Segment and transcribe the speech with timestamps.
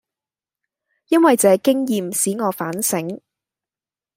[1.09, 3.21] 因爲這經驗使我反省，